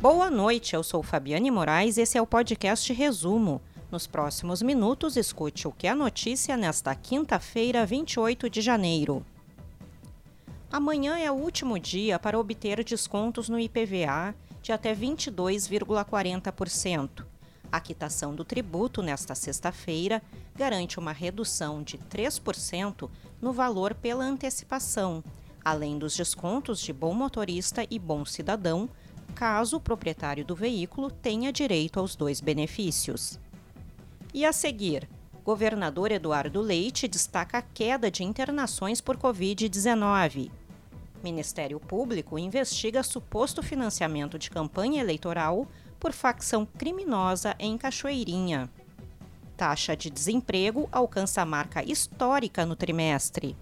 Boa 0.00 0.30
noite, 0.30 0.76
eu 0.76 0.84
sou 0.84 1.02
Fabiane 1.02 1.50
Moraes 1.50 1.96
e 1.96 2.02
esse 2.02 2.16
é 2.16 2.22
o 2.22 2.26
podcast 2.26 2.92
Resumo. 2.92 3.60
Nos 3.90 4.06
próximos 4.06 4.62
minutos, 4.62 5.16
escute 5.16 5.66
o 5.66 5.72
que 5.72 5.88
é 5.88 5.94
notícia 5.94 6.56
nesta 6.56 6.94
quinta-feira, 6.94 7.84
28 7.84 8.48
de 8.48 8.60
janeiro. 8.60 9.26
Amanhã 10.70 11.18
é 11.18 11.28
o 11.32 11.34
último 11.34 11.80
dia 11.80 12.16
para 12.16 12.38
obter 12.38 12.84
descontos 12.84 13.48
no 13.48 13.58
IPVA 13.58 14.36
de 14.62 14.70
até 14.70 14.94
22,40%. 14.94 17.24
A 17.72 17.80
quitação 17.80 18.36
do 18.36 18.44
tributo 18.44 19.02
nesta 19.02 19.34
sexta-feira 19.34 20.22
garante 20.54 21.00
uma 21.00 21.10
redução 21.10 21.82
de 21.82 21.98
3% 21.98 23.10
no 23.42 23.52
valor 23.52 23.94
pela 23.94 24.24
antecipação, 24.24 25.24
além 25.64 25.98
dos 25.98 26.16
descontos 26.16 26.78
de 26.78 26.92
bom 26.92 27.12
motorista 27.12 27.84
e 27.90 27.98
bom 27.98 28.24
cidadão, 28.24 28.88
caso 29.34 29.76
o 29.76 29.80
proprietário 29.80 30.44
do 30.44 30.54
veículo 30.54 31.10
tenha 31.10 31.52
direito 31.52 32.00
aos 32.00 32.16
dois 32.16 32.40
benefícios. 32.40 33.38
E 34.34 34.44
a 34.44 34.52
seguir, 34.52 35.08
governador 35.44 36.12
Eduardo 36.12 36.60
Leite 36.60 37.08
destaca 37.08 37.58
a 37.58 37.62
queda 37.62 38.10
de 38.10 38.22
internações 38.22 39.00
por 39.00 39.16
Covid-19. 39.16 40.50
Ministério 41.22 41.80
Público 41.80 42.38
investiga 42.38 43.02
suposto 43.02 43.62
financiamento 43.62 44.38
de 44.38 44.50
campanha 44.50 45.00
eleitoral 45.00 45.66
por 45.98 46.12
facção 46.12 46.66
criminosa 46.66 47.56
em 47.58 47.76
Cachoeirinha. 47.76 48.70
Taxa 49.56 49.96
de 49.96 50.10
desemprego 50.10 50.88
alcança 50.92 51.44
marca 51.44 51.82
histórica 51.82 52.64
no 52.64 52.76
trimestre. 52.76 53.56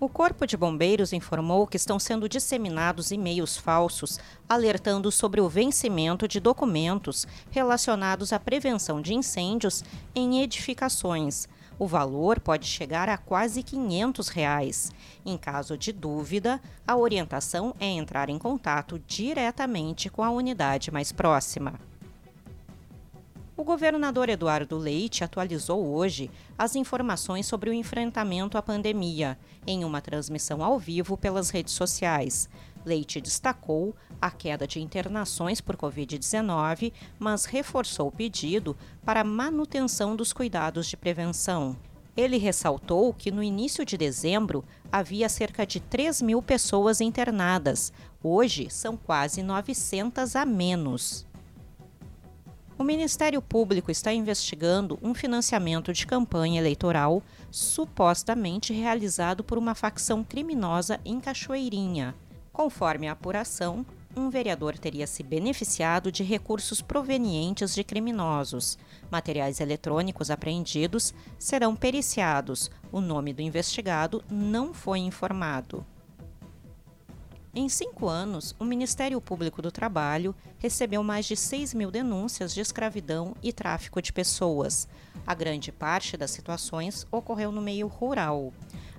O 0.00 0.08
Corpo 0.08 0.46
de 0.46 0.56
Bombeiros 0.56 1.12
informou 1.12 1.66
que 1.66 1.76
estão 1.76 1.98
sendo 1.98 2.26
disseminados 2.26 3.10
e-mails 3.10 3.58
falsos 3.58 4.18
alertando 4.48 5.12
sobre 5.12 5.42
o 5.42 5.48
vencimento 5.48 6.26
de 6.26 6.40
documentos 6.40 7.26
relacionados 7.50 8.32
à 8.32 8.40
prevenção 8.40 9.02
de 9.02 9.12
incêndios 9.12 9.84
em 10.14 10.40
edificações. 10.40 11.46
O 11.78 11.86
valor 11.86 12.40
pode 12.40 12.66
chegar 12.66 13.10
a 13.10 13.18
quase 13.18 13.62
500 13.62 14.28
reais. 14.28 14.90
Em 15.22 15.36
caso 15.36 15.76
de 15.76 15.92
dúvida, 15.92 16.62
a 16.86 16.96
orientação 16.96 17.74
é 17.78 17.84
entrar 17.84 18.30
em 18.30 18.38
contato 18.38 18.98
diretamente 19.06 20.08
com 20.08 20.24
a 20.24 20.30
unidade 20.30 20.90
mais 20.90 21.12
próxima. 21.12 21.89
O 23.60 23.62
governador 23.62 24.30
Eduardo 24.30 24.78
Leite 24.78 25.22
atualizou 25.22 25.86
hoje 25.86 26.30
as 26.56 26.74
informações 26.74 27.44
sobre 27.44 27.68
o 27.68 27.74
enfrentamento 27.74 28.56
à 28.56 28.62
pandemia 28.62 29.38
em 29.66 29.84
uma 29.84 30.00
transmissão 30.00 30.64
ao 30.64 30.78
vivo 30.78 31.14
pelas 31.14 31.50
redes 31.50 31.74
sociais. 31.74 32.48
Leite 32.86 33.20
destacou 33.20 33.94
a 34.18 34.30
queda 34.30 34.66
de 34.66 34.80
internações 34.80 35.60
por 35.60 35.76
Covid-19, 35.76 36.90
mas 37.18 37.44
reforçou 37.44 38.08
o 38.08 38.12
pedido 38.12 38.74
para 39.04 39.22
manutenção 39.22 40.16
dos 40.16 40.32
cuidados 40.32 40.86
de 40.86 40.96
prevenção. 40.96 41.76
Ele 42.16 42.38
ressaltou 42.38 43.12
que 43.12 43.30
no 43.30 43.42
início 43.42 43.84
de 43.84 43.98
dezembro 43.98 44.64
havia 44.90 45.28
cerca 45.28 45.66
de 45.66 45.80
3 45.80 46.22
mil 46.22 46.40
pessoas 46.40 46.98
internadas. 47.02 47.92
Hoje 48.22 48.70
são 48.70 48.96
quase 48.96 49.42
900 49.42 50.34
a 50.34 50.46
menos. 50.46 51.28
O 52.80 52.82
Ministério 52.82 53.42
Público 53.42 53.90
está 53.90 54.10
investigando 54.10 54.98
um 55.02 55.12
financiamento 55.12 55.92
de 55.92 56.06
campanha 56.06 56.58
eleitoral 56.58 57.22
supostamente 57.50 58.72
realizado 58.72 59.44
por 59.44 59.58
uma 59.58 59.74
facção 59.74 60.24
criminosa 60.24 60.98
em 61.04 61.20
Cachoeirinha. 61.20 62.14
Conforme 62.50 63.06
a 63.06 63.12
apuração, 63.12 63.84
um 64.16 64.30
vereador 64.30 64.78
teria 64.78 65.06
se 65.06 65.22
beneficiado 65.22 66.10
de 66.10 66.24
recursos 66.24 66.80
provenientes 66.80 67.74
de 67.74 67.84
criminosos. 67.84 68.78
Materiais 69.10 69.60
eletrônicos 69.60 70.30
apreendidos 70.30 71.12
serão 71.38 71.76
periciados. 71.76 72.70
O 72.90 73.02
nome 73.02 73.34
do 73.34 73.42
investigado 73.42 74.24
não 74.30 74.72
foi 74.72 75.00
informado. 75.00 75.84
Em 77.52 77.68
cinco 77.68 78.06
anos, 78.06 78.54
o 78.60 78.64
Ministério 78.64 79.20
Público 79.20 79.60
do 79.60 79.72
Trabalho 79.72 80.36
recebeu 80.58 81.02
mais 81.02 81.26
de 81.26 81.34
6 81.34 81.74
mil 81.74 81.90
denúncias 81.90 82.54
de 82.54 82.60
escravidão 82.60 83.34
e 83.42 83.52
tráfico 83.52 84.00
de 84.00 84.12
pessoas. 84.12 84.86
A 85.26 85.34
grande 85.34 85.72
parte 85.72 86.16
das 86.16 86.30
situações 86.30 87.08
ocorreu 87.10 87.50
no 87.50 87.60
meio 87.60 87.88
rural. 87.88 88.52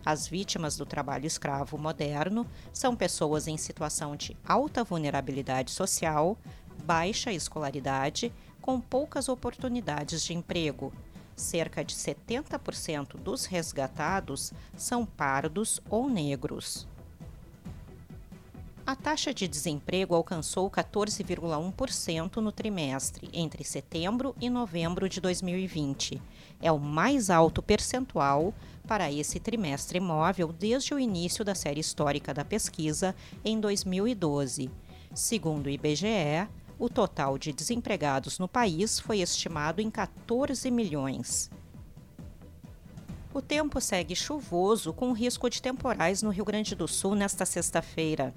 As 0.06 0.28
vítimas 0.28 0.76
do 0.76 0.86
trabalho 0.86 1.26
escravo 1.26 1.78
moderno 1.78 2.46
são 2.74 2.94
pessoas 2.94 3.48
em 3.48 3.56
situação 3.56 4.18
de 4.18 4.36
alta 4.46 4.84
vulnerabilidade 4.84 5.72
social, 5.72 6.38
baixa 6.84 7.32
escolaridade, 7.32 8.34
com 8.62 8.82
poucas 8.82 9.30
oportunidades 9.30 10.26
de 10.26 10.34
emprego. 10.34 10.92
Cerca 11.38 11.86
de 11.86 11.96
70% 11.96 13.16
dos 13.16 13.46
resgatados 13.46 14.52
são 14.76 15.06
pardos 15.06 15.80
ou 15.90 16.10
negros. 16.10 16.86
A 18.86 18.96
taxa 18.96 19.32
de 19.32 19.48
desemprego 19.48 20.16
alcançou 20.16 20.70
14,1% 20.70 22.38
no 22.38 22.52
trimestre 22.52 23.30
entre 23.32 23.64
setembro 23.64 24.36
e 24.42 24.50
novembro 24.50 25.08
de 25.08 25.22
2020. 25.22 26.20
É 26.60 26.72
o 26.72 26.80
mais 26.80 27.30
alto 27.30 27.62
percentual 27.62 28.54
para 28.88 29.12
esse 29.12 29.40
trimestre 29.40 30.00
móvel 30.00 30.52
desde 30.52 30.96
o 30.96 31.00
início 31.00 31.46
da 31.46 31.54
série 31.54 31.80
histórica 31.80 32.34
da 32.34 32.44
pesquisa 32.44 33.16
em 33.46 33.60
2012. 33.60 34.70
Segundo 35.14 35.68
o 35.68 35.70
IBGE, 35.70 36.50
o 36.80 36.90
total 36.90 37.38
de 37.38 37.54
desempregados 37.54 38.40
no 38.40 38.48
país 38.48 39.00
foi 39.00 39.20
estimado 39.20 39.80
em 39.80 39.92
14 39.92 40.72
milhões. 40.72 41.52
O 43.34 43.42
tempo 43.42 43.80
segue 43.80 44.14
chuvoso, 44.14 44.92
com 44.92 45.14
risco 45.14 45.50
de 45.50 45.62
temporais 45.62 46.22
no 46.22 46.32
Rio 46.32 46.44
Grande 46.44 46.76
do 46.76 46.86
Sul 46.86 47.16
nesta 47.16 47.46
sexta-feira. 47.46 48.34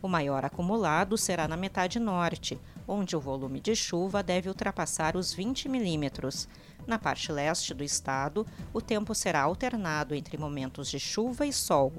O 0.00 0.08
maior 0.08 0.42
acumulado 0.42 1.18
será 1.18 1.46
na 1.46 1.54
metade 1.54 1.98
norte, 1.98 2.58
onde 2.86 3.14
o 3.14 3.20
volume 3.20 3.60
de 3.60 3.76
chuva 3.76 4.22
deve 4.22 4.48
ultrapassar 4.48 5.16
os 5.18 5.34
20 5.34 5.68
milímetros. 5.68 6.48
Na 6.86 6.98
parte 6.98 7.30
leste 7.30 7.74
do 7.74 7.84
estado, 7.84 8.46
o 8.72 8.80
tempo 8.80 9.14
será 9.14 9.42
alternado 9.42 10.14
entre 10.14 10.38
momentos 10.38 10.90
de 10.90 10.98
chuva 10.98 11.44
e 11.44 11.52
sol. 11.52 11.92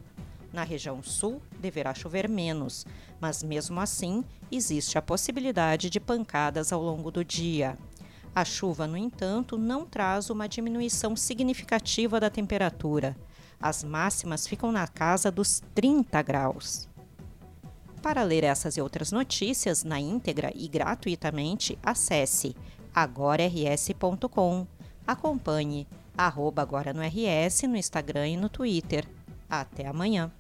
Na 0.52 0.64
região 0.64 1.04
sul, 1.04 1.40
deverá 1.60 1.94
chover 1.94 2.28
menos, 2.28 2.84
mas 3.22 3.44
mesmo 3.44 3.80
assim, 3.80 4.24
existe 4.52 4.98
a 4.98 5.04
possibilidade 5.04 5.88
de 5.88 6.00
pancadas 6.00 6.74
ao 6.74 6.82
longo 6.82 7.12
do 7.12 7.24
dia. 7.24 7.78
A 8.40 8.46
chuva, 8.46 8.88
no 8.88 8.96
entanto, 8.96 9.58
não 9.58 9.86
traz 9.86 10.30
uma 10.30 10.48
diminuição 10.48 11.14
significativa 11.14 12.22
da 12.22 12.30
temperatura. 12.30 13.14
As 13.60 13.84
máximas 13.84 14.48
ficam 14.48 14.72
na 14.72 14.88
casa 14.88 15.30
dos 15.30 15.62
30 15.76 16.22
graus. 16.22 16.88
Para 18.02 18.24
ler 18.24 18.46
essas 18.46 18.78
e 18.78 18.82
outras 18.82 19.12
notícias 19.12 19.84
na 19.84 20.00
íntegra 20.00 20.54
e 20.56 20.70
gratuitamente, 20.70 21.78
acesse 21.84 22.56
agorars.com. 22.96 24.66
Acompanhe 25.06 25.86
arroba 26.18 26.62
agora 26.62 26.94
no 26.94 27.02
RS 27.02 27.64
no 27.64 27.76
Instagram 27.76 28.26
e 28.30 28.38
no 28.38 28.48
Twitter. 28.48 29.06
Até 29.50 29.86
amanhã! 29.86 30.32